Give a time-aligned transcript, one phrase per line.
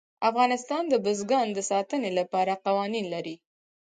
[0.29, 3.35] افغانستان د بزګان د ساتنې لپاره قوانین لري.